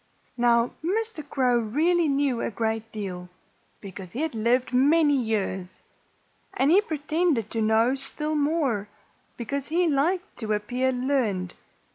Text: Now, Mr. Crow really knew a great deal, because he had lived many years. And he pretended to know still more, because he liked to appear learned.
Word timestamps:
Now, 0.35 0.71
Mr. 0.83 1.23
Crow 1.29 1.59
really 1.59 2.07
knew 2.07 2.41
a 2.41 2.49
great 2.49 2.91
deal, 2.91 3.29
because 3.81 4.13
he 4.13 4.21
had 4.21 4.33
lived 4.33 4.73
many 4.73 5.15
years. 5.15 5.77
And 6.57 6.71
he 6.71 6.81
pretended 6.81 7.51
to 7.51 7.61
know 7.61 7.93
still 7.93 8.33
more, 8.33 8.89
because 9.37 9.67
he 9.67 9.87
liked 9.87 10.39
to 10.39 10.53
appear 10.53 10.91
learned. 10.91 11.53